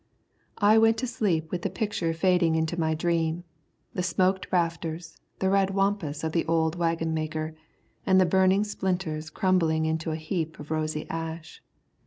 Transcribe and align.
I 0.57 0.79
went 0.79 0.97
to 0.97 1.05
sleep 1.05 1.51
with 1.51 1.61
the 1.61 1.69
picture 1.69 2.11
fading 2.11 2.55
into 2.55 2.75
my 2.79 2.95
dream, 2.95 3.43
the 3.93 4.01
smoked 4.01 4.47
rafters, 4.51 5.15
the 5.37 5.51
red 5.51 5.75
wampus 5.75 6.23
of 6.23 6.31
the 6.31 6.43
old 6.47 6.75
waggon 6.75 7.13
maker, 7.13 7.53
and 8.03 8.19
the 8.19 8.25
burning 8.25 8.63
splinters 8.63 9.29
crumbling 9.29 9.85
into 9.85 10.09
a 10.09 10.15
heap 10.15 10.59
of 10.59 10.71
rosy 10.71 11.07
ash. 11.07 11.61